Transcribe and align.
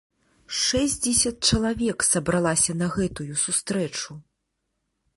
Шэсцьдзесят 0.61 1.37
чалавек 1.51 2.07
сабралася 2.13 2.77
на 2.81 2.91
гэтую 2.99 3.33
сустрэчу! 3.47 4.11